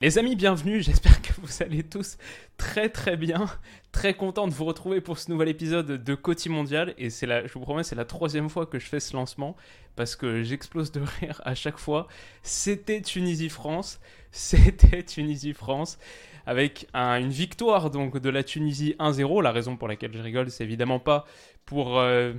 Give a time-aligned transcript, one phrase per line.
[0.00, 2.18] Les amis, bienvenue, j'espère que vous allez tous
[2.56, 3.46] très très bien,
[3.90, 7.44] très content de vous retrouver pour ce nouvel épisode de Côté Mondial, et c'est la,
[7.44, 9.56] je vous promets, c'est la troisième fois que je fais ce lancement,
[9.96, 12.06] parce que j'explose de rire à chaque fois.
[12.44, 13.98] C'était Tunisie-France,
[14.30, 15.98] c'était Tunisie-France,
[16.46, 20.48] avec un- une victoire donc de la Tunisie 1-0, la raison pour laquelle je rigole,
[20.52, 21.26] c'est évidemment pas
[21.66, 21.98] pour...
[21.98, 22.32] euh,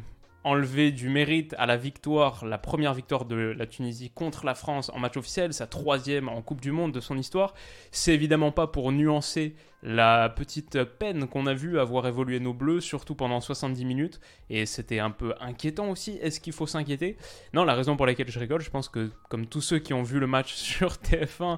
[0.44, 4.90] enlever du mérite à la victoire, la première victoire de la Tunisie contre la France
[4.94, 7.54] en match officiel, sa troisième en Coupe du Monde de son histoire.
[7.92, 12.82] C'est évidemment pas pour nuancer la petite peine qu'on a vu avoir évolué nos bleus,
[12.82, 16.18] surtout pendant 70 minutes, et c'était un peu inquiétant aussi.
[16.22, 17.18] Est-ce qu'il faut s'inquiéter?
[17.54, 20.04] Non, la raison pour laquelle je rigole, je pense que comme tous ceux qui ont
[20.04, 21.58] vu le match sur TF1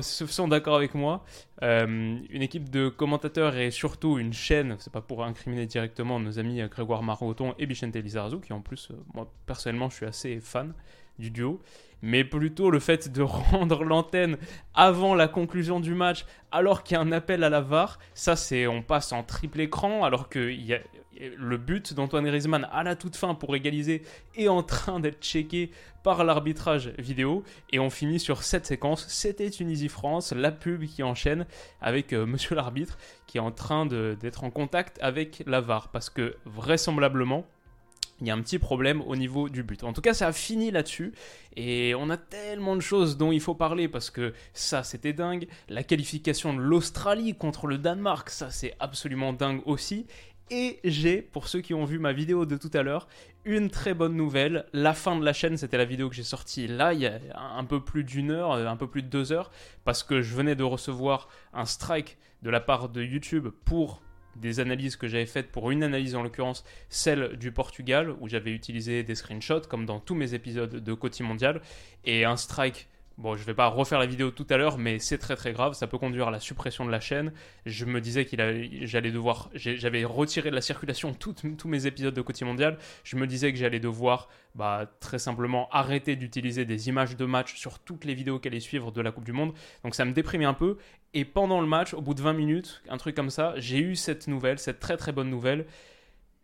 [0.00, 1.24] se sont d'accord avec moi,
[1.62, 6.38] euh, une équipe de commentateurs et surtout une chaîne, c'est pas pour incriminer directement nos
[6.38, 10.06] amis euh, Grégoire Maroton et Bichente Lizarazu, qui en plus, euh, moi personnellement, je suis
[10.06, 10.74] assez fan
[11.18, 11.60] du duo,
[12.02, 14.36] mais plutôt le fait de rendre l'antenne
[14.74, 18.36] avant la conclusion du match, alors qu'il y a un appel à la VAR, ça
[18.36, 20.80] c'est, on passe en triple écran, alors que y a-
[21.36, 24.02] le but d'Antoine Griezmann à la toute fin pour égaliser
[24.34, 25.70] est en train d'être checké
[26.02, 29.06] par l'arbitrage vidéo et on finit sur cette séquence.
[29.08, 31.46] C'était Tunisie-France, la pub qui enchaîne
[31.80, 36.10] avec euh, monsieur l'arbitre qui est en train d'être en contact avec la VAR parce
[36.10, 37.46] que vraisemblablement
[38.22, 39.82] il y a un petit problème au niveau du but.
[39.82, 41.12] En tout cas, ça a fini là-dessus.
[41.56, 45.48] Et on a tellement de choses dont il faut parler parce que ça, c'était dingue.
[45.68, 50.06] La qualification de l'Australie contre le Danemark, ça, c'est absolument dingue aussi.
[50.50, 53.08] Et j'ai, pour ceux qui ont vu ma vidéo de tout à l'heure,
[53.44, 54.66] une très bonne nouvelle.
[54.72, 57.18] La fin de la chaîne, c'était la vidéo que j'ai sortie là, il y a
[57.56, 59.50] un peu plus d'une heure, euh, un peu plus de deux heures,
[59.84, 64.00] parce que je venais de recevoir un strike de la part de YouTube pour
[64.36, 68.52] des analyses que j'avais faites, pour une analyse en l'occurrence, celle du Portugal, où j'avais
[68.52, 71.60] utilisé des screenshots, comme dans tous mes épisodes de Côté Mondial,
[72.04, 72.88] et un strike.
[73.18, 75.74] Bon, je vais pas refaire la vidéo tout à l'heure, mais c'est très très grave.
[75.74, 77.32] Ça peut conduire à la suppression de la chaîne.
[77.66, 78.40] Je me disais qu'il
[78.82, 82.78] j'allais devoir, j'avais retiré de la circulation tous mes épisodes de Côté Mondial.
[83.04, 87.54] Je me disais que j'allais devoir, bah, très simplement arrêter d'utiliser des images de match
[87.58, 89.52] sur toutes les vidéos qui allaient suivre de la Coupe du Monde.
[89.84, 90.78] Donc ça me déprimait un peu.
[91.14, 93.94] Et pendant le match, au bout de 20 minutes, un truc comme ça, j'ai eu
[93.94, 95.66] cette nouvelle, cette très très bonne nouvelle.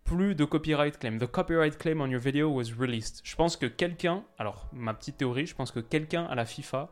[0.09, 1.19] Plus de copyright claim.
[1.19, 3.21] The copyright claim on your video was released.
[3.25, 6.89] Je pense que quelqu'un, alors ma petite théorie, je pense que quelqu'un à la FIFA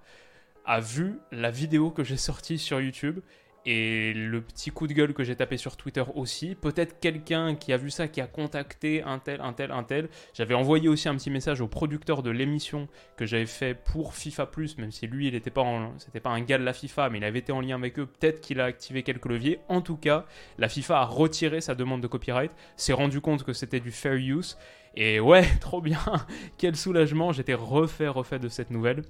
[0.66, 3.21] a vu la vidéo que j'ai sortie sur YouTube
[3.66, 6.54] et le petit coup de gueule que j'ai tapé sur Twitter aussi.
[6.54, 10.09] Peut-être quelqu'un qui a vu ça, qui a contacté un tel, un tel, un tel.
[10.34, 14.47] J'avais envoyé aussi un petit message au producteur de l'émission que j'avais fait pour FIFA
[14.47, 15.65] Plus, même si lui, il n'était pas,
[15.99, 18.06] c'était pas un gars de la FIFA, mais il avait été en lien avec eux.
[18.06, 19.59] Peut-être qu'il a activé quelques leviers.
[19.69, 20.26] En tout cas,
[20.59, 24.15] la FIFA a retiré sa demande de copyright, s'est rendu compte que c'était du fair
[24.15, 24.56] use.
[24.94, 26.00] Et ouais, trop bien,
[26.56, 27.32] quel soulagement.
[27.32, 29.03] J'étais refait, refait de cette nouvelle.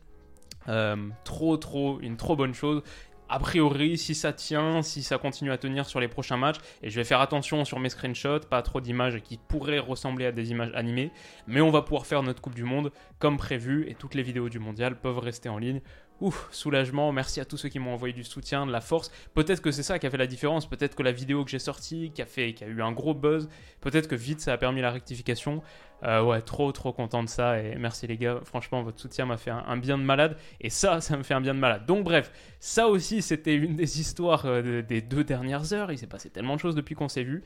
[0.69, 2.83] Euh, trop, trop, une trop bonne chose.
[3.29, 6.91] A priori, si ça tient, si ça continue à tenir sur les prochains matchs, et
[6.91, 10.53] je vais faire attention sur mes screenshots, pas trop d'images qui pourraient ressembler à des
[10.53, 11.11] images animées,
[11.49, 14.49] mais on va pouvoir faire notre Coupe du Monde comme prévu, et toutes les vidéos
[14.49, 15.81] du mondial peuvent rester en ligne.
[16.21, 19.11] Ouf, soulagement, merci à tous ceux qui m'ont envoyé du soutien, de la force.
[19.35, 21.59] Peut-être que c'est ça qui a fait la différence, peut-être que la vidéo que j'ai
[21.59, 23.51] sortie, qui a, fait, qui a eu un gros buzz,
[23.83, 25.63] peut-être que vite ça a permis la rectification.
[26.03, 29.39] Euh, ouais, trop trop content de ça, et merci les gars, franchement votre soutien m'a
[29.39, 31.87] fait un, bien de malade, et ça, ça me fait un bien de malade.
[31.87, 32.31] Donc bref,
[32.61, 36.29] ça aussi c'était une des histoires euh, de- des deux dernières heures, il s'est passé
[36.29, 37.43] tellement de choses depuis qu'on s'est vu.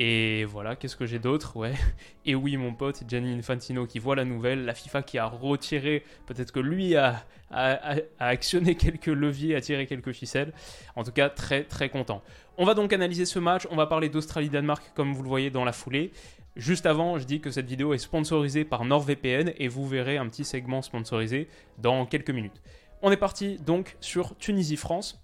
[0.00, 1.74] Et voilà, qu'est-ce que j'ai d'autre Ouais.
[2.24, 6.04] Et oui, mon pote Gianni Infantino qui voit la nouvelle, la FIFA qui a retiré,
[6.26, 10.52] peut-être que lui a, a, actionné quelques leviers, a tiré quelques ficelles.
[10.94, 12.22] En tout cas, très très content.
[12.58, 15.64] On va donc analyser ce match, on va parler d'Australie-Danemark comme vous le voyez dans
[15.64, 16.12] la foulée.
[16.54, 20.28] Juste avant, je dis que cette vidéo est sponsorisée par NordVPN et vous verrez un
[20.28, 21.48] petit segment sponsorisé
[21.78, 22.60] dans quelques minutes.
[23.02, 25.20] On est parti donc sur Tunisie-France.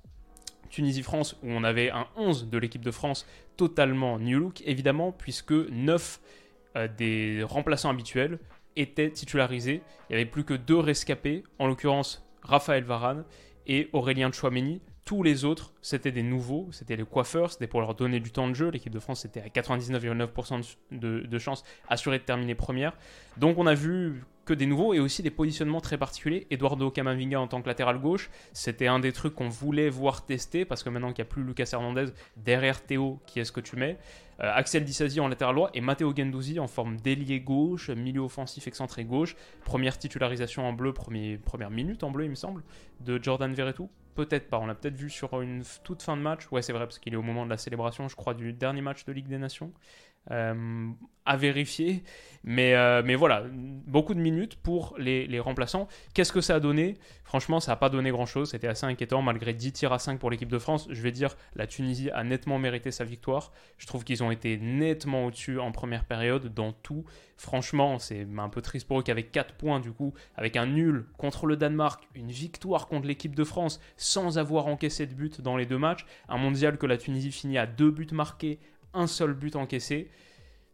[0.74, 3.26] Tunisie-France où on avait un 11 de l'équipe de France
[3.56, 6.20] totalement new look, évidemment, puisque 9
[6.76, 8.40] euh, des remplaçants habituels
[8.74, 9.82] étaient titularisés.
[10.10, 13.24] Il n'y avait plus que deux rescapés, en l'occurrence Raphaël Varane
[13.68, 17.94] et Aurélien Chouameni, Tous les autres, c'était des nouveaux, c'était les coiffeurs, c'était pour leur
[17.94, 18.70] donner du temps de jeu.
[18.70, 22.96] L'équipe de France était à 99,9% de, chances assurée de terminer première.
[23.36, 26.46] Donc on a vu que des nouveaux et aussi des positionnements très particuliers.
[26.50, 30.64] Eduardo Camavinga en tant que latéral gauche, c'était un des trucs qu'on voulait voir tester
[30.64, 32.06] parce que maintenant qu'il n'y a plus Lucas Hernandez
[32.38, 33.98] derrière Théo, qui est-ce que tu mets?
[34.40, 38.66] Euh, Axel Disasi en latéral droit et Matteo Gendouzi en forme d'ailier gauche, milieu offensif
[38.66, 39.36] excentré gauche.
[39.64, 42.62] Première titularisation en bleu, première minute en bleu, il me semble,
[43.00, 43.90] de Jordan Verretou.
[44.14, 46.46] Peut-être pas, on l'a peut-être vu sur une toute fin de match.
[46.52, 48.80] Ouais, c'est vrai, parce qu'il est au moment de la célébration, je crois, du dernier
[48.80, 49.72] match de Ligue des Nations.
[50.30, 50.92] Euh,
[51.26, 52.02] à vérifier.
[52.46, 55.88] Mais, euh, mais voilà, beaucoup de minutes pour les, les remplaçants.
[56.12, 56.98] Qu'est-ce que ça a donné?
[57.24, 58.50] Franchement, ça n'a pas donné grand-chose.
[58.50, 60.86] C'était assez inquiétant malgré 10 tirs à 5 pour l'équipe de France.
[60.90, 63.50] Je vais dire, la Tunisie a nettement mérité sa victoire.
[63.78, 67.06] Je trouve qu'ils ont été nettement au-dessus en première période dans tout.
[67.38, 71.06] Franchement, c'est un peu triste pour eux qu'avec 4 points, du coup, avec un nul
[71.16, 75.56] contre le Danemark, une victoire contre l'équipe de France sans avoir encaissé de but dans
[75.56, 78.60] les deux matchs, un mondial que la Tunisie finit à deux buts marqués,
[78.94, 80.10] un seul but encaissé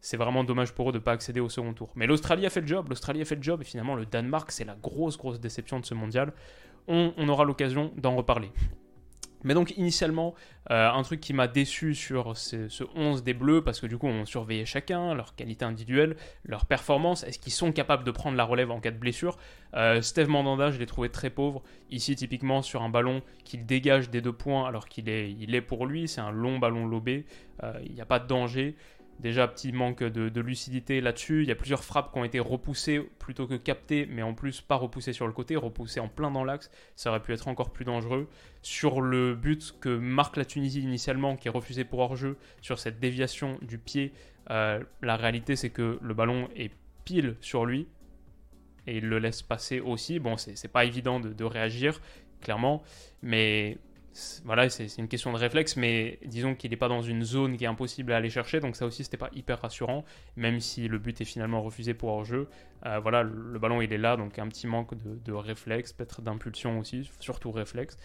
[0.01, 1.91] c'est vraiment dommage pour eux de ne pas accéder au second tour.
[1.95, 4.51] Mais l'Australie a fait le job, l'Australie a fait le job, et finalement le Danemark,
[4.51, 6.33] c'est la grosse, grosse déception de ce mondial.
[6.87, 8.51] On, aura l'occasion d'en reparler.
[9.43, 10.33] Mais donc initialement,
[10.69, 14.07] euh, un truc qui m'a déçu sur ce, 11 des Bleus, parce que du coup
[14.07, 16.15] on surveillait chacun, leur qualité individuelle,
[16.45, 19.37] leur performance, est-ce qu'ils sont capables de prendre la relève en cas de blessure?
[19.73, 24.09] Euh, Steve Mandanda, je l'ai trouvé très pauvre, ici typiquement sur un ballon qu'il dégage
[24.09, 27.25] des deux points alors qu'il est, il est pour lui, c'est un long ballon lobé,
[27.63, 28.75] euh, il n'y a pas de danger.
[29.19, 31.43] Déjà, petit manque de, lucidité là-dessus.
[31.43, 34.61] Il y a plusieurs frappes qui ont été repoussées plutôt que captées, mais en plus
[34.61, 36.71] pas repoussées sur le côté, repoussées en plein dans l'axe.
[36.95, 38.27] Ça aurait pu être encore plus dangereux.
[38.63, 42.99] Sur le but que marque la Tunisie initialement, qui est refusé pour hors-jeu, sur cette
[42.99, 44.11] déviation du pied,
[44.49, 46.71] euh, la réalité c'est que le ballon est
[47.05, 47.87] pile sur lui
[48.87, 50.17] et il le laisse passer aussi.
[50.17, 52.01] Bon, c'est pas évident de, de réagir,
[52.41, 52.81] clairement,
[53.21, 53.77] mais
[54.43, 57.63] voilà, c'est une question de réflexe, mais disons qu'il n'est pas dans une zone qui
[57.63, 60.03] est impossible à aller chercher, donc ça aussi c'était pas hyper rassurant,
[60.35, 62.49] même si le but est finalement refusé pour hors-jeu.
[62.85, 66.79] Euh, voilà, le, ballon il est là, donc un petit manque de, réflexe, peut-être d'impulsion
[66.79, 67.97] aussi, surtout réflexe,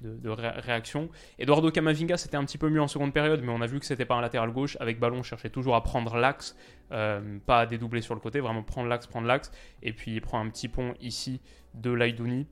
[0.00, 1.08] de, réaction.
[1.38, 3.86] Eduardo Camavinga c'était un petit peu mieux en seconde période, mais on a vu que
[3.86, 6.56] c'était pas un latéral gauche, avec ballon cherchait toujours à prendre l'axe,
[6.90, 10.20] euh, pas à dédoubler sur le côté, vraiment prendre l'axe, prendre l'axe, et puis il
[10.20, 11.40] prend un petit pont ici
[11.74, 12.48] de Laidouni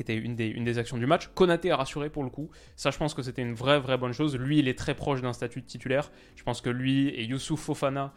[0.00, 1.28] qui était une des, une des actions du match.
[1.34, 2.50] Konaté a rassuré pour le coup.
[2.74, 4.34] Ça, je pense que c'était une vraie, vraie bonne chose.
[4.36, 6.10] Lui, il est très proche d'un statut de titulaire.
[6.36, 8.14] Je pense que lui et Youssouf Fofana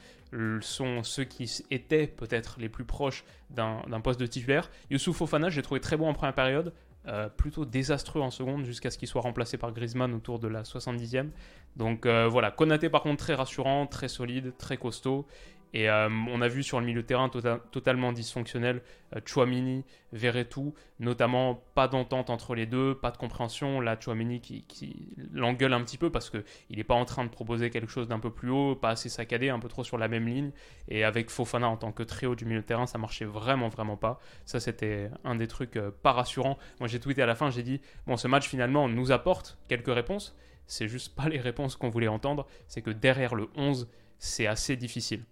[0.61, 4.71] sont ceux qui étaient peut-être les plus proches d'un poste de titulaire.
[4.89, 6.73] Youssouf Fofana, j'ai trouvé très bon en première période.
[7.05, 10.63] Euh, plutôt désastreux en seconde jusqu'à ce qu'il soit remplacé par Griezmann autour de la
[10.63, 11.31] 70e.
[11.75, 15.27] Donc euh, voilà, Konaté par contre très rassurant, très solide, très costaud.
[15.73, 18.81] Et euh, on a vu sur le milieu de terrain tota-, totalement dysfonctionnel
[19.15, 23.81] euh, Chouamini, Verretou, notamment pas d'entente entre les deux, pas de compréhension.
[23.81, 27.71] Là, Chouamini qui, l'engueule un petit peu parce qu'il n'est pas en train de proposer
[27.71, 30.27] quelque chose d'un peu plus haut, pas assez saccadé, un peu trop sur la même
[30.27, 30.51] ligne.
[30.89, 33.97] Et avec Fofana en tant que trio du milieu de terrain, ça marchait vraiment, vraiment
[33.97, 34.19] pas.
[34.45, 36.59] Ça, c'était un des trucs euh, pas rassurants.
[36.79, 39.93] Moi, j'ai tweeté à la fin, j'ai dit bon, ce match finalement nous apporte quelques
[39.93, 40.37] réponses.
[40.67, 42.45] C'est juste pas les réponses qu'on voulait entendre.
[42.67, 43.89] C'est que derrière le 11,
[44.19, 45.25] c'est assez difficile.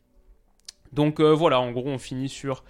[0.94, 2.64] Donc euh, voilà, en gros, on finit sur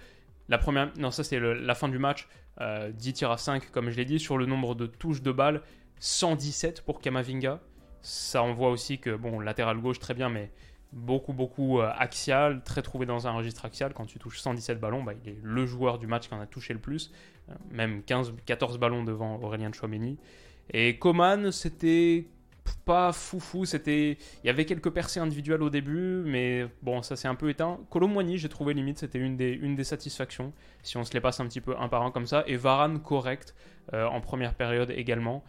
[0.48, 0.92] la première.
[0.98, 2.28] Non, ça c'est la fin du match.
[2.58, 4.18] 10 euh, tirs à 5, comme je l'ai dit.
[4.18, 5.62] Sur le nombre de touches de balles,
[5.98, 7.60] 117 pour Kamavinga.
[8.02, 10.50] Ça envoie aussi que, bon, latéral gauche, très bien, mais
[10.92, 13.94] beaucoup, beaucoup euh, axial, très trouvé dans un registre axial.
[13.94, 16.46] Quand tu touches 117 ballons, bah, il est le joueur du match qui en a
[16.46, 17.12] touché le plus.
[17.70, 20.18] même 15, 14 ballons devant Aurélien Chouameni.
[20.70, 22.26] Et Coman, c'était
[22.84, 23.64] pas foufou.
[23.64, 27.50] C'était, il y avait quelques percées individuelles au début, mais bon, ça s'est un peu
[27.50, 27.78] éteint.
[27.90, 30.52] Colomboigny, j'ai trouvé limite, c'était une des, une des satisfactions.
[30.82, 33.00] Si on se les passe un petit peu un par un comme ça, et Varane
[33.00, 33.54] correct
[33.92, 35.44] euh, en première période également.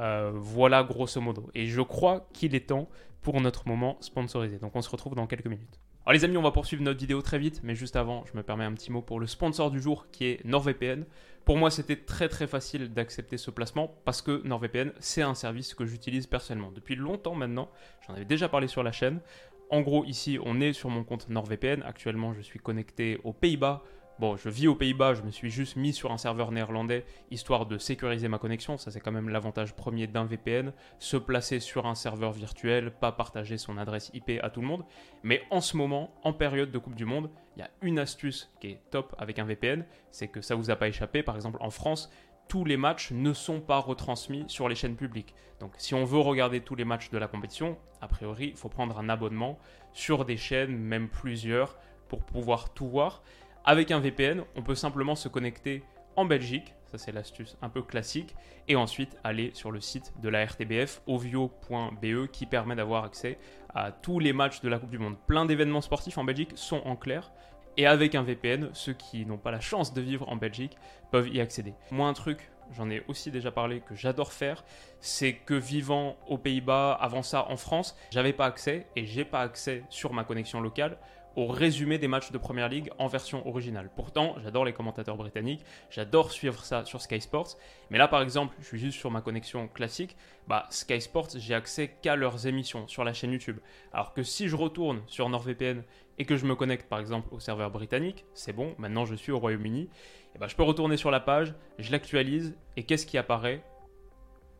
[0.00, 1.50] Euh, voilà grosso modo.
[1.54, 2.88] Et je crois qu'il est temps
[3.22, 4.58] pour notre moment sponsorisé.
[4.58, 5.80] Donc on se retrouve dans quelques minutes.
[6.06, 8.42] Alors les amis, on va poursuivre notre vidéo très vite, mais juste avant, je me
[8.42, 11.06] permets un petit mot pour le sponsor du jour qui est NordVPN.
[11.44, 15.74] Pour moi, c'était très très facile d'accepter ce placement parce que NordVPN, c'est un service
[15.74, 17.70] que j'utilise personnellement depuis longtemps maintenant.
[18.06, 19.20] J'en avais déjà parlé sur la chaîne.
[19.70, 21.82] En gros, ici, on est sur mon compte NordVPN.
[21.82, 23.82] Actuellement, je suis connecté aux Pays-Bas
[24.20, 27.66] Bon, je vis aux Pays-Bas, je me suis juste mis sur un serveur néerlandais histoire
[27.66, 28.78] de sécuriser ma connexion.
[28.78, 30.72] Ça, c'est quand même l'avantage premier d'un VPN.
[31.00, 34.84] Se placer sur un serveur virtuel, pas partager son adresse IP à tout le monde.
[35.24, 38.52] Mais en ce moment, en période de Coupe du Monde, il y a une astuce
[38.60, 39.84] qui est top avec un VPN.
[40.12, 41.24] C'est que ça vous a pas échappé.
[41.24, 42.08] Par exemple, en France,
[42.46, 45.34] tous les matchs ne sont pas retransmis sur les chaînes publiques.
[45.58, 48.68] Donc, si on veut regarder tous les matchs de la compétition, a priori, il faut
[48.68, 49.58] prendre un abonnement
[49.92, 51.76] sur des chaînes, même plusieurs,
[52.08, 53.22] pour pouvoir tout voir.
[53.66, 55.82] Avec un VPN, on peut simplement se connecter
[56.16, 56.74] en Belgique.
[56.84, 58.36] Ça, c'est l'astuce un peu classique.
[58.68, 63.38] Et ensuite, aller sur le site de la RTBF, ovio.be, qui permet d'avoir accès
[63.74, 65.16] à tous les matchs de la Coupe du Monde.
[65.26, 67.32] Plein d'événements sportifs en Belgique sont en clair.
[67.78, 70.76] Et avec un VPN, ceux qui n'ont pas la chance de vivre en Belgique
[71.10, 71.72] peuvent y accéder.
[71.90, 74.62] Moi, un truc, j'en ai aussi déjà parlé, que j'adore faire,
[75.00, 79.40] c'est que vivant aux Pays-Bas, avant ça en France, j'avais pas accès et j'ai pas
[79.40, 80.98] accès sur ma connexion locale
[81.36, 83.90] au résumé des matchs de Première Ligue en version originale.
[83.94, 87.56] Pourtant, j'adore les commentateurs britanniques, j'adore suivre ça sur Sky Sports,
[87.90, 90.16] mais là par exemple, je suis juste sur ma connexion classique,
[90.48, 93.58] bah Sky Sports, j'ai accès qu'à leurs émissions sur la chaîne YouTube.
[93.92, 95.82] Alors que si je retourne sur NordVPN
[96.18, 99.32] et que je me connecte par exemple au serveur britannique, c'est bon, maintenant je suis
[99.32, 99.88] au Royaume-Uni,
[100.34, 103.62] et bah, je peux retourner sur la page, je l'actualise et qu'est-ce qui apparaît?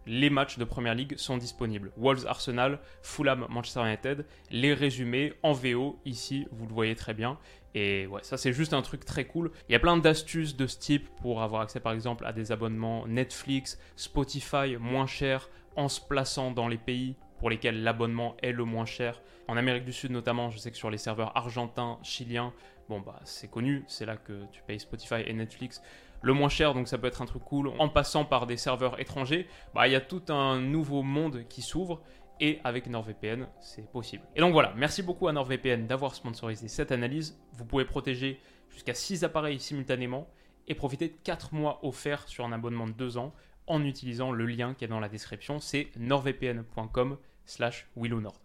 [0.07, 1.93] Les matchs de Première Ligue sont disponibles.
[1.97, 7.39] Wolves Arsenal, Fulham Manchester United, les résumés en VO, ici vous le voyez très bien.
[7.75, 9.51] Et ouais, ça c'est juste un truc très cool.
[9.69, 12.53] Il y a plein d'astuces de ce type pour avoir accès par exemple à des
[12.53, 18.53] abonnements Netflix, Spotify moins chers en se plaçant dans les pays pour lesquels l'abonnement est
[18.53, 19.21] le moins cher.
[19.49, 22.53] En Amérique du Sud notamment, je sais que sur les serveurs argentins, chiliens,
[22.89, 25.83] bon bah c'est connu, c'est là que tu payes Spotify et Netflix
[26.25, 27.71] le moins cher, donc ça peut être un truc cool.
[27.79, 31.61] En passant par des serveurs étrangers, bah, il y a tout un nouveau monde qui
[31.63, 32.01] s'ouvre.
[32.41, 34.25] Et avec NordVPN, c'est possible.
[34.35, 37.39] Et donc voilà, merci beaucoup à NordVPN d'avoir sponsorisé cette analyse.
[37.53, 38.41] Vous pouvez protéger
[38.71, 40.27] jusqu'à 6 appareils simultanément
[40.67, 43.33] et profiter de 4 mois offerts sur un abonnement de 2 ans
[43.69, 45.61] en utilisant le lien qui est dans la description.
[45.61, 48.44] C'est nordvpn.com slash willowNord.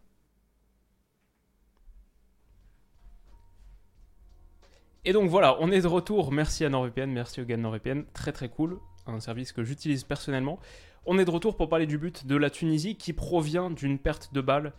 [5.05, 6.31] Et donc voilà, on est de retour.
[6.31, 8.03] Merci à NordVPN, merci au gars de NordVPN.
[8.13, 10.59] Très très cool, un service que j'utilise personnellement.
[11.05, 14.33] On est de retour pour parler du but de la Tunisie qui provient d'une perte
[14.33, 14.73] de balle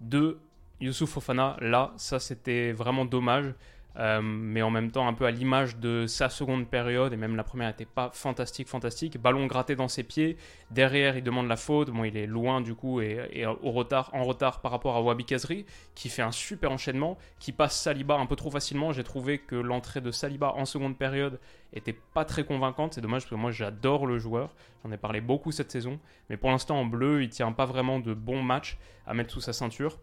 [0.00, 0.38] de
[0.80, 1.56] Youssouf Fofana.
[1.60, 3.54] Là, ça c'était vraiment dommage.
[3.98, 7.34] Euh, mais en même temps un peu à l'image de sa seconde période, et même
[7.34, 9.18] la première n'était pas fantastique, fantastique.
[9.18, 10.36] Ballon gratté dans ses pieds,
[10.70, 14.24] derrière il demande la faute, bon il est loin du coup et, au retard, en
[14.24, 18.26] retard par rapport à Wabi Kazri, qui fait un super enchaînement, qui passe Saliba un
[18.26, 18.92] peu trop facilement.
[18.92, 21.40] J'ai trouvé que l'entrée de Saliba en seconde période
[21.72, 25.20] était pas très convaincante, c'est dommage parce que moi j'adore le joueur, j'en ai parlé
[25.20, 25.98] beaucoup cette saison,
[26.28, 28.76] mais pour l'instant en bleu il tient pas vraiment de bons matchs
[29.06, 29.98] à mettre sous sa ceinture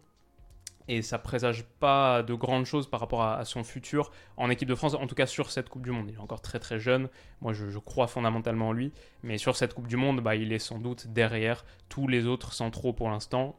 [0.88, 4.74] et ça présage pas de grandes choses par rapport à, son futur en équipe de
[4.74, 6.10] France, en tout cas sur cette Coupe du Monde.
[6.10, 7.08] Il est encore très très jeune,
[7.40, 10.58] moi je, crois fondamentalement en lui, mais sur cette Coupe du Monde, bah, il est
[10.58, 13.56] sans doute derrière tous les autres centraux pour l'instant.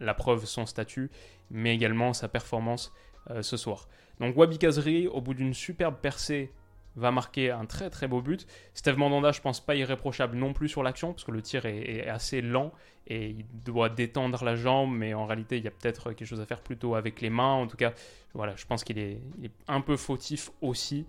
[0.00, 1.10] La preuve, son statut,
[1.50, 2.92] mais également sa performance
[3.30, 3.88] euh, ce soir.
[4.20, 6.52] Donc Wabi Kazri, au bout d'une superbe percée
[6.96, 8.46] va marquer un très très beau but.
[8.74, 12.08] Steve Mandanda, je pense pas irréprochable non plus sur l'action, parce que le tir est,
[12.08, 12.72] assez lent
[13.06, 16.40] et il doit détendre la jambe, mais en réalité, il y a peut-être quelque chose
[16.40, 17.54] à faire plutôt avec les mains.
[17.54, 17.92] En tout cas,
[18.34, 19.20] voilà, je pense qu'il est,
[19.68, 21.06] un peu fautif aussi,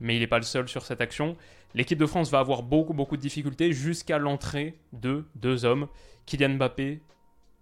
[0.00, 1.36] mais il n'est pas le seul sur cette action.
[1.74, 5.88] L'équipe de France va avoir beaucoup beaucoup de difficultés jusqu'à l'entrée de deux hommes,
[6.24, 7.02] Kylian Mbappé,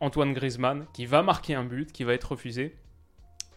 [0.00, 2.76] Antoine Griezmann, qui va marquer un but, qui va être refusé.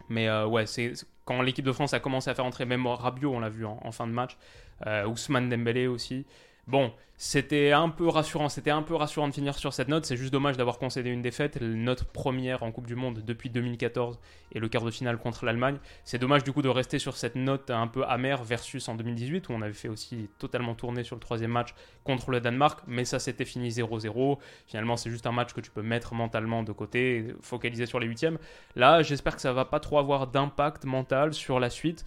[0.09, 0.93] Mais euh, ouais, c'est
[1.25, 3.91] quand l'équipe de France a commencé à faire entrer même Rabiot, on l'a vu en,
[3.91, 4.37] fin de match,
[4.85, 6.25] euh, Ousmane Dembélé aussi.
[6.67, 10.05] Bon, c'était un peu rassurant, c'était un peu rassurant de finir sur cette note.
[10.05, 14.19] C'est juste dommage d'avoir concédé une défaite, notre première en Coupe du Monde depuis 2014
[14.51, 15.77] et le quart de finale contre l'Allemagne.
[16.03, 19.47] C'est dommage du coup de rester sur cette note un peu amère versus en 2018
[19.47, 23.05] où on avait fait aussi totalement tourner sur le troisième match contre le Danemark, mais
[23.05, 24.37] ça s'était fini 0-0.
[24.67, 28.07] Finalement, c'est juste un match que tu peux mettre mentalement de côté, focaliser sur les
[28.07, 28.39] huitièmes.
[28.75, 32.03] Là, j'espère que ça va pas trop avoir d'impact mental sur la suite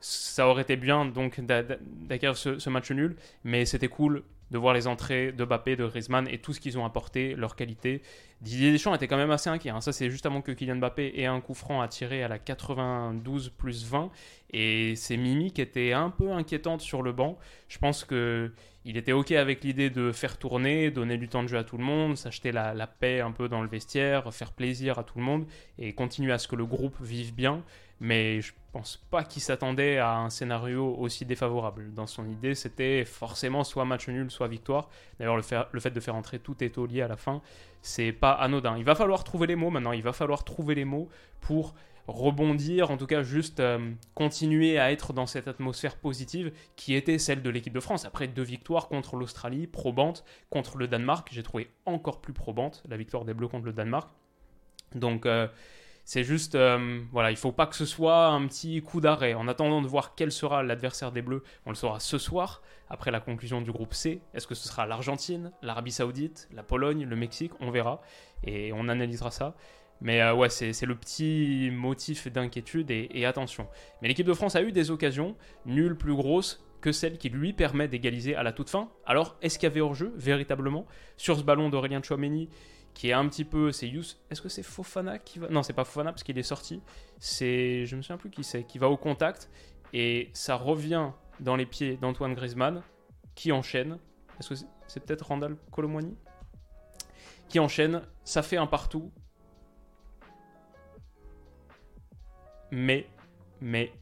[0.00, 4.86] ça aurait été bien donc d'acquérir ce, match nul, mais c'était cool de voir les
[4.86, 8.02] entrées de Mbappé, de Griezmann et tout ce qu'ils ont apporté, leur qualité.
[8.42, 9.70] Didier Deschamps était quand même assez inquiet.
[9.70, 9.80] Hein.
[9.80, 12.38] Ça, c'est juste avant que Kylian Mbappé ait un coup franc à tirer à la
[12.38, 14.10] 92 plus 20.
[14.52, 17.38] Et ses mimiques étaient un peu inquiétantes sur le banc.
[17.68, 18.52] Je pense que
[18.84, 21.76] il était OK avec l'idée de faire tourner, donner du temps de jeu à tout
[21.76, 25.18] le monde, s'acheter la, la paix un peu dans le vestiaire, faire plaisir à tout
[25.18, 25.44] le monde
[25.80, 27.64] et continuer à ce que le groupe vive bien
[28.00, 31.94] mais je pense pas qu'il s'attendait à un scénario aussi défavorable.
[31.94, 34.90] Dans son idée, c'était forcément soit match nul, soit victoire.
[35.18, 36.54] D'ailleurs, le, fait de faire entrer tout
[36.86, 37.40] lié à la fin,
[37.80, 38.76] c'est pas anodin.
[38.76, 41.08] Il va falloir trouver les mots maintenant, il va falloir trouver les mots
[41.40, 41.74] pour
[42.06, 47.18] rebondir, en tout cas juste euh, continuer à être dans cette atmosphère positive qui était
[47.18, 48.04] celle de l'équipe de France.
[48.04, 52.98] Après deux victoires contre l'Australie, probante, contre le Danemark, j'ai trouvé encore plus probante la
[52.98, 54.10] victoire des Bleus contre le Danemark.
[54.94, 55.48] Donc euh,
[56.06, 59.34] c'est juste, euh, voilà, il faut pas que ce soit un petit coup d'arrêt.
[59.34, 63.10] En attendant de voir quel sera l'adversaire des Bleus, on le saura ce soir, après
[63.10, 64.20] la conclusion du groupe C.
[64.32, 67.50] Est-ce que ce sera l'Argentine, l'Arabie Saoudite, la Pologne, le Mexique?
[67.58, 68.02] On verra
[68.44, 69.56] et on analysera ça.
[70.00, 73.66] Mais euh, ouais, c'est le petit motif d'inquiétude et, attention.
[74.00, 75.34] Mais l'équipe de France a eu des occasions,
[75.64, 78.90] nulles plus grosses que celle qui lui permet d'égaliser à la toute fin.
[79.06, 80.86] Alors, est-ce qu'il y avait hors-jeu, véritablement,
[81.16, 82.48] sur ce ballon d'Aurélien Chouameni
[82.96, 83.72] qui est un petit peu.
[83.72, 84.16] C'est Yous.
[84.30, 85.48] Est-ce que c'est Fofana qui va.
[85.48, 86.80] Non, c'est pas Fofana parce qu'il est sorti.
[87.20, 87.84] C'est.
[87.84, 88.64] Je me souviens plus qui c'est.
[88.64, 89.50] Qui va au contact.
[89.92, 92.82] Et ça revient dans les pieds d'Antoine Griezmann
[93.34, 93.98] qui enchaîne.
[94.40, 96.16] Est-ce que c'est peut-être Randall Colomwani?
[97.50, 98.00] Qui enchaîne.
[98.24, 99.12] Ça fait un partout.
[102.70, 103.06] Mais.
[103.60, 103.92] Mais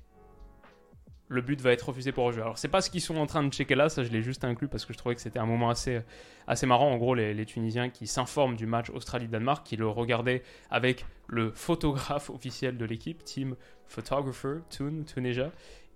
[1.28, 2.43] le but va être refusé pour jeu.
[2.43, 4.45] Alors c'est pas ce qu'ils sont en train de checker là, ça je l'ai juste
[4.45, 6.00] inclus parce que je trouvais que c'était un moment assez,
[6.47, 6.90] assez marrant.
[6.90, 12.31] En gros, les, Tunisiens qui s'informent du match Australie-Danemark, qui le regardaient avec le photographe
[12.31, 15.50] officiel de l'équipe, Team Photographer, Tunisia,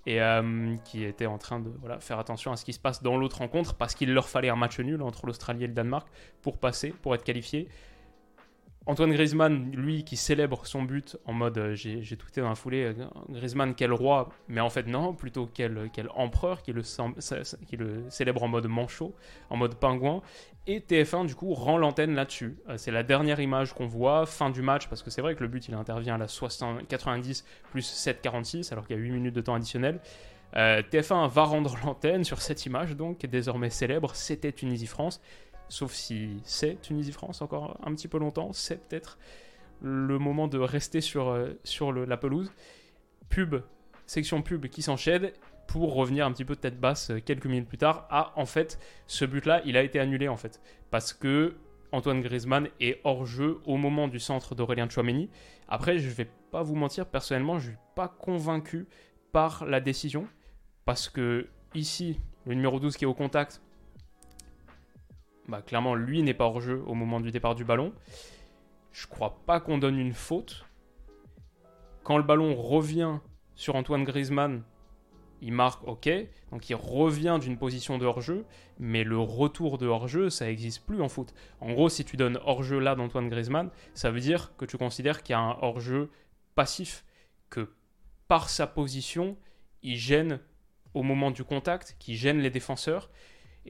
[0.07, 1.71] et euh, qui était en train de
[2.01, 4.57] faire attention à ce qui se passe dans l'autre rencontre parce qu'il leur fallait un
[4.57, 6.09] match nul entre l'Australie et le Danemark
[6.41, 7.69] pour passer, pour être qualifié.
[8.89, 12.85] Antoine Griezmann, lui, qui célèbre son but en mode, euh, j'ai tweeté dans la foulée,
[12.85, 16.81] euh, Griezmann, quel roi, mais en fait non, plutôt quel, empereur qui le,
[17.67, 19.15] qui le célèbre en mode manchot,
[19.51, 20.23] en mode pingouin.
[20.67, 22.57] Et TF1, du coup, rend l'antenne là-dessus.
[22.71, 25.43] Euh, c'est la dernière image qu'on voit, fin du match, parce que c'est vrai que
[25.43, 29.11] le but, il intervient à la 60, 90 plus 7,46, alors qu'il y a 8
[29.11, 30.01] minutes de temps additionnel.
[30.55, 35.21] TF1 va rendre l'antenne sur cette image, donc, désormais célèbre, c'était Tunisie-France
[35.69, 39.19] sauf si c'est Tunisie-France encore un petit peu longtemps, c'est peut-être
[39.81, 42.51] le moment de rester sur, euh, sur la pelouse.
[43.29, 43.57] Pub,
[44.07, 45.31] section pub qui s'enchaîne
[45.67, 48.07] pour revenir un petit peu de tête basse euh, quelques minutes plus tard.
[48.11, 50.61] Ah, en fait, ce but-là, il a été annulé en fait.
[50.91, 51.55] Parce que
[51.93, 55.31] Antoine Griezmann est hors jeu au moment du centre d'Aurélien Chouameni.
[55.69, 58.87] Après, je vais pas vous mentir, personnellement, je suis pas convaincu
[59.33, 60.27] par la décision.
[60.85, 63.61] Parce que ici, le numéro 12 qui est au contact,
[65.49, 67.93] bah, clairement, lui n'est pas hors jeu au moment du départ du ballon.
[68.93, 70.67] Je crois pas qu'on donne une faute.
[72.05, 73.19] Quand le ballon revient
[73.55, 74.63] sur Antoine Griezmann,
[75.41, 76.09] il marque OK,
[76.51, 78.45] donc il revient d'une position de hors-jeu,
[78.79, 81.33] mais le retour de hors-jeu, ça n'existe plus en foot.
[81.61, 85.23] En gros, si tu donnes hors-jeu là d'Antoine Griezmann, ça veut dire que tu considères
[85.23, 86.11] qu'il y a un hors-jeu
[86.55, 87.05] passif,
[87.51, 87.71] que
[88.27, 89.37] par sa position,
[89.83, 90.41] il gêne
[90.95, 93.11] au moment du contact, qui gêne les défenseurs,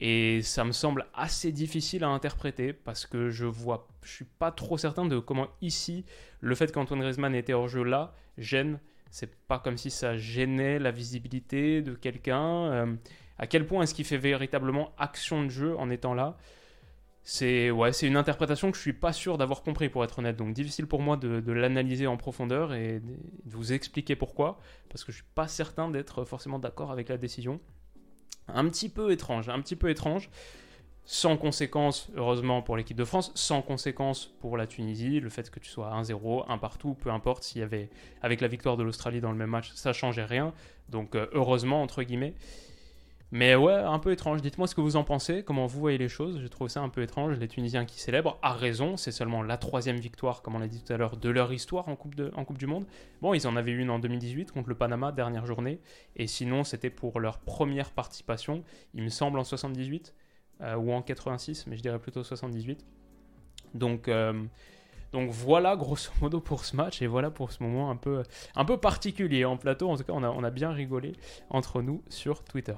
[0.01, 4.49] et ça me semble assez difficile à interpréter parce que je vois, je suis pas
[4.49, 6.05] trop certain de comment ici
[6.39, 8.79] le fait qu'Antoine Griezmann était hors jeu là gêne.
[9.11, 12.71] C'est pas comme si ça gênait la visibilité de quelqu'un.
[12.71, 12.95] Euh,
[13.39, 16.37] à quel point est-ce qu'il fait véritablement action de jeu en étant là?
[17.23, 20.37] C'est ouais, c'est une interprétation que je suis pas sûr d'avoir compris pour être honnête.
[20.37, 25.03] Donc difficile pour moi de, de l'analyser en profondeur et de vous expliquer pourquoi, parce
[25.03, 27.59] que je suis pas certain d'être forcément d'accord avec la décision
[28.53, 30.29] un petit peu étrange, un petit peu étrange.
[31.11, 35.59] Sans conséquence, heureusement pour l'équipe de France, sans conséquence pour la Tunisie, le fait que
[35.59, 37.89] tu sois 1-0, un partout, peu importe s'il y avait,
[38.21, 40.53] avec la victoire de l'Australie dans le même match, ça changeait rien.
[40.89, 42.35] Donc euh, heureusement, entre guillemets.
[43.31, 44.41] Mais ouais, un peu étrange.
[44.41, 46.39] Dites-moi ce que vous en pensez, comment vous voyez les choses.
[46.41, 47.37] Je trouve ça un peu étrange.
[47.37, 50.81] Les Tunisiens qui célèbrent, à raison, c'est seulement la troisième victoire, comme on l'a dit
[50.81, 52.85] tout à l'heure, de leur histoire en coupe, du Monde.
[53.21, 55.79] Bon, ils en avaient une en 2018 contre le Panama, dernière journée.
[56.15, 58.63] Et sinon, c'était pour leur première participation,
[58.95, 60.15] il me semble en 78
[60.61, 62.83] euh, ou en 86, mais je dirais plutôt 78.
[63.73, 64.07] Donc.
[64.07, 64.33] Euh,
[65.11, 69.43] donc voilà grosso modo pour ce match et voilà pour ce moment un peu, particulier
[69.43, 69.89] en plateau.
[69.89, 71.13] En tout cas, on a bien rigolé
[71.49, 72.75] entre nous sur Twitter.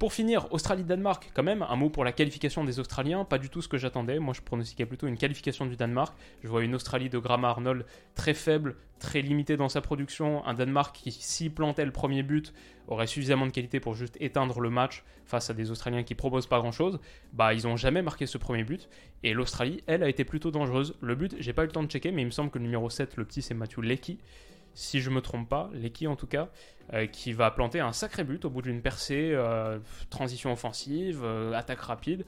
[0.00, 3.60] Pour finir, Australie-Danemark, quand même, un mot pour la qualification des Australiens, pas du tout
[3.60, 4.18] ce que j'attendais.
[4.18, 6.16] Moi, je pronostiquais plutôt une qualification du Danemark.
[6.42, 7.84] Je vois une Australie de Graham Arnold
[8.14, 10.42] très faible, très limitée dans sa production.
[10.46, 12.54] Un Danemark qui, s'y plantait le premier but,
[12.88, 16.46] aurait suffisamment de qualité pour juste éteindre le match face à des Australiens qui proposent
[16.46, 16.98] pas grand-chose.
[17.34, 18.88] Bah, ils n'ont jamais marqué ce premier but.
[19.22, 20.96] Et l'Australie, elle, a été plutôt dangereuse.
[21.02, 22.64] Le but, j'ai pas eu le temps de checker, mais il me semble que le
[22.64, 24.18] numéro 7, le petit, c'est Matthew Lecky
[24.74, 26.48] si je me trompe pas, Lecky en tout cas,
[26.92, 29.78] euh, qui va planter un sacré but au bout d'une percée, euh,
[30.10, 32.24] transition offensive, euh, attaque rapide,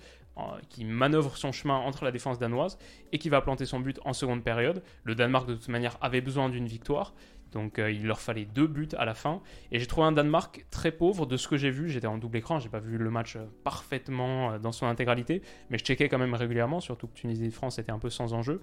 [0.70, 2.78] qui manœuvre son chemin entre la défense danoise
[3.12, 4.82] et qui va planter son but en seconde période.
[5.04, 7.12] Le Danemark de toute manière avait besoin d'une victoire.
[7.52, 9.42] Donc il leur fallait deux buts à la fin.
[9.72, 11.90] Et j'ai trouvé un Danemark très pauvre de ce que j'ai vu.
[11.90, 15.84] J'étais en double écran, j'ai pas vu le match parfaitement dans son intégralité, mais je
[15.84, 18.62] checkais quand même régulièrement, surtout que Tunisie et France étaient un peu sans enjeu.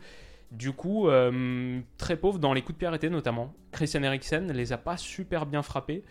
[0.52, 3.54] Du coup, euh, très pauvre dans les coups de pied arrêtés notamment.
[3.72, 6.04] Christian Eriksen ne les a pas super bien frappés.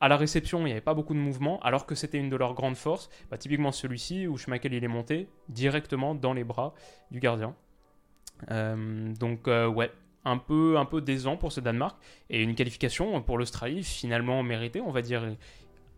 [0.00, 2.36] À la réception, il n'y avait pas beaucoup de mouvement, alors que c'était une de
[2.36, 3.10] leurs grandes forces.
[3.30, 6.72] Bah, typiquement celui-ci, où Schmeichel il est monté directement dans les bras
[7.10, 7.54] du gardien.
[8.50, 9.90] Euh, donc euh, ouais,
[10.24, 12.00] un peu, un peu décent pour ce Danemark.
[12.30, 15.34] Et une qualification pour l'Australie finalement méritée, on va dire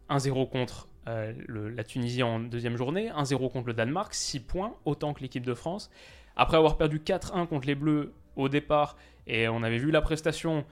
[0.09, 5.21] 1-0 contre la Tunisie en deuxième journée, 1-0 contre le Danemark, 6 points, autant que
[5.21, 5.91] l'équipe de France.
[6.37, 10.65] Après avoir perdu 4-1 contre les Bleus au départ, et on avait vu la prestation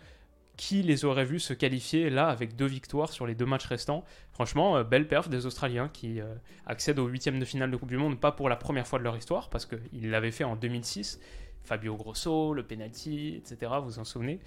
[0.60, 4.04] qui les aurait vus se qualifier là avec deux victoires sur les deux matchs restants?
[4.30, 6.34] Franchement, euh, belle perf des Australiens qui euh,
[6.66, 9.04] accèdent au huitième de finale de Coupe du Monde, pas pour la première fois de
[9.04, 11.18] leur histoire, parce qu'ils l'avaient fait en 2006.
[11.64, 13.72] Fabio Grosso, le penalty, etc.
[13.78, 14.38] Vous vous en souvenez?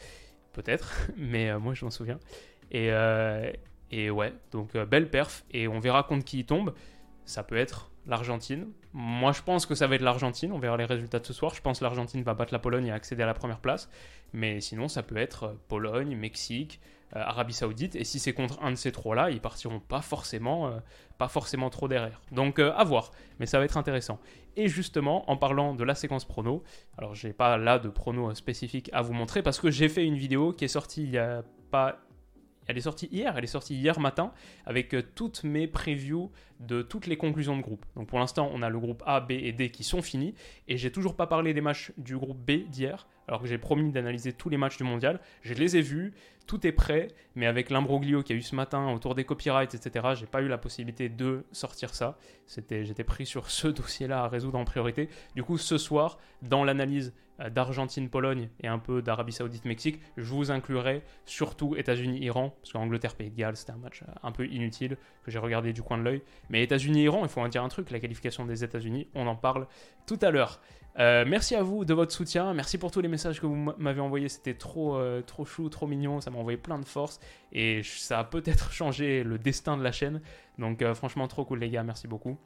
[0.51, 2.19] Peut-être, mais euh, moi je m'en souviens.
[2.69, 2.89] Et,
[3.91, 6.73] et ouais, donc belle perf, et on verra contre qui il tombe.
[7.25, 8.67] Ça peut être l'Argentine.
[8.93, 10.51] Moi, je pense que ça va être l'Argentine.
[10.51, 11.53] On verra les résultats de ce soir.
[11.55, 13.89] Je pense que l'Argentine va battre la Pologne et accéder à la première place.
[14.33, 16.81] Mais sinon, ça peut être euh, Pologne, Mexique,
[17.15, 17.95] euh, Arabie Saoudite.
[17.95, 20.79] Et si c'est contre un de ces trois-là, ils partiront pas forcément, euh,
[21.17, 22.21] pas forcément trop derrière.
[22.31, 23.11] Donc, à voir.
[23.39, 24.19] Mais ça va être intéressant.
[24.55, 26.63] Et justement, en parlant de la séquence prono,
[26.97, 30.17] alors j'ai pas là de prono spécifique à vous montrer parce que j'ai fait une
[30.17, 31.97] vidéo qui est sortie il y a pas
[32.67, 34.31] elle est sortie hier, elle est sortie hier matin
[34.65, 37.85] avec toutes mes previews de toutes les conclusions de groupe.
[37.95, 40.33] Donc pour l'instant, on a le groupe A, B et D qui sont finis
[40.67, 43.91] et j'ai toujours pas parlé des matchs du groupe B d'hier alors que j'ai promis
[43.91, 45.19] d'analyser tous les matchs du mondial.
[45.41, 46.13] Je les ai vus,
[46.47, 49.73] tout est prêt, mais avec l'imbroglio qu'il y a eu ce matin autour des copyrights,
[49.73, 52.17] etc., j'ai pas eu la possibilité de sortir ça.
[52.45, 55.09] C'était, j'étais pris sur ce dossier-là à résoudre en priorité.
[55.35, 60.51] Du coup, ce soir, dans l'analyse euh, d'Argentine-Pologne et un peu d'Arabie Saoudite-Mexique, je vous
[60.51, 65.31] inclurai surtout États-Unis-Iran, parce qu'Angleterre-Pays de Galles, c'était un match euh, un peu inutile que
[65.31, 66.21] j'ai regardé du coin de l'œil.
[66.49, 69.67] Mais États-Unis-Iran, il faut en dire un truc, la qualification des États-Unis, on en parle
[70.05, 70.59] tout à l'heure.
[70.99, 72.53] Euh, merci à vous de votre soutien.
[72.53, 74.29] Merci pour tous les messages que vous m'avez envoyés.
[74.29, 76.21] C'était trop, euh, trop chou, trop mignon.
[76.21, 77.19] Ça m'a envoyé plein de force.
[77.51, 80.21] Et ça a peut-être changé le destin de la chaîne.
[80.59, 81.83] Donc, euh, franchement, trop cool, les gars.
[81.83, 82.37] Merci beaucoup.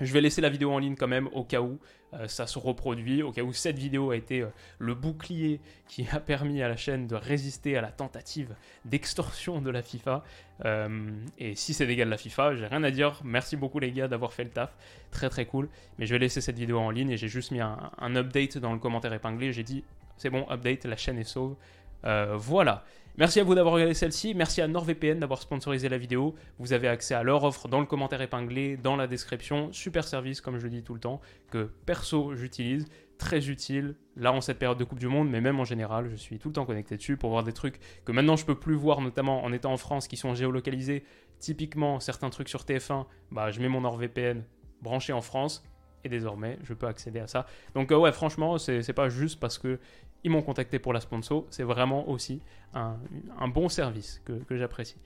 [0.00, 1.78] Je vais laisser la vidéo en ligne quand même au cas où
[2.14, 6.06] euh, ça se reproduit, au cas où cette vidéo a été euh, le bouclier qui
[6.12, 10.22] a permis à la chaîne de résister à la tentative d'extorsion de la FIFA.
[10.64, 13.20] Euh, et si c'est d'égal de la FIFA, j'ai rien à dire.
[13.24, 14.70] Merci beaucoup les gars d'avoir fait le taf.
[15.10, 15.68] Très très cool.
[15.98, 18.58] Mais je vais laisser cette vidéo en ligne et j'ai juste mis un, un update
[18.58, 19.52] dans le commentaire épinglé.
[19.52, 19.84] J'ai dit
[20.16, 21.56] c'est bon, update, la chaîne est sauve.
[22.36, 22.84] voilà.
[23.18, 24.32] Merci à vous d'avoir regardé celle-ci.
[24.32, 26.36] Merci à NordVPN d'avoir sponsorisé la vidéo.
[26.60, 29.72] Vous avez accès à leur offre dans le commentaire épinglé, dans la description.
[29.72, 32.86] Super service, comme je le dis tout le temps, que perso j'utilise.
[33.18, 36.14] Très utile, là en cette période de Coupe du Monde, mais même en général, je
[36.14, 38.76] suis tout le temps connecté dessus pour voir des trucs que maintenant je peux plus
[38.76, 41.02] voir, notamment en étant en France, qui sont géolocalisés.
[41.40, 44.44] Typiquement, certains trucs sur TF1, bah, je mets mon NordVPN
[44.80, 45.64] branché en France,
[46.04, 47.46] et désormais je peux accéder à ça.
[47.74, 49.80] Donc euh, ouais, franchement, c'est pas juste parce que
[50.24, 51.44] ils m'ont contacté pour la sponsor.
[51.50, 52.40] C'est vraiment aussi
[52.74, 52.96] un,
[53.48, 54.96] bon service que, que j'apprécie.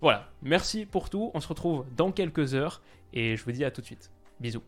[0.00, 1.30] Voilà, merci pour tout.
[1.34, 4.10] On se retrouve dans quelques heures et je vous dis à tout de suite.
[4.40, 4.62] Bisous.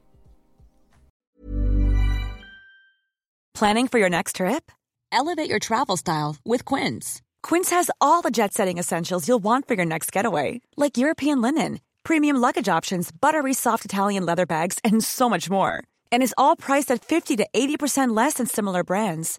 [3.54, 4.70] Planning for your next trip?
[5.10, 7.22] Elevate your travel style with Quince.
[7.42, 11.40] Quince has all the jet setting essentials you'll want for your next getaway, like European
[11.40, 15.82] linen, premium luggage options, buttery soft Italian leather bags, and so much more.
[16.12, 19.38] And is all priced at 50 to 80% less than similar brands.